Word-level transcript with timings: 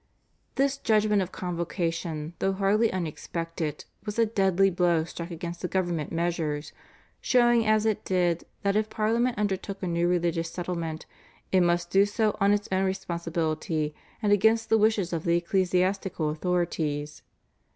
This 0.55 0.79
judgment 0.79 1.21
of 1.21 1.31
Convocation 1.31 2.33
though 2.39 2.53
hardly 2.53 2.91
unexpected 2.91 3.85
was 4.03 4.17
a 4.17 4.25
deadly 4.25 4.71
blow 4.71 5.03
struck 5.03 5.29
against 5.29 5.61
the 5.61 5.67
government 5.67 6.11
measures, 6.11 6.73
showing 7.21 7.67
as 7.67 7.85
it 7.85 8.03
did 8.03 8.43
that 8.63 8.75
if 8.75 8.89
Parliament 8.89 9.37
undertook 9.37 9.83
a 9.83 9.87
new 9.87 10.07
religious 10.07 10.49
settlement 10.49 11.05
it 11.51 11.61
must 11.61 11.91
do 11.91 12.07
so 12.07 12.35
on 12.41 12.51
its 12.51 12.67
own 12.71 12.83
responsibility 12.85 13.93
and 14.23 14.33
against 14.33 14.69
the 14.69 14.77
wishes 14.79 15.13
of 15.13 15.23
the 15.23 15.37
ecclesiastical 15.37 16.31
authorities. 16.31 17.21